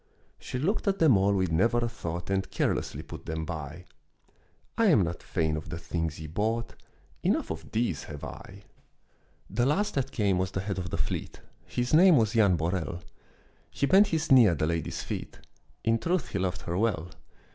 [0.39, 3.85] She looked at them all with never a thought And careless put them by;
[4.75, 6.73] "I am not fain of the things ye brought,
[7.21, 8.63] Enough of these have I."
[9.47, 13.03] The last that came was the head of the fleet, His name was Jan Borel;
[13.69, 15.37] He bent his knee at the lady's feet,
[15.83, 17.09] In truth he loved her well.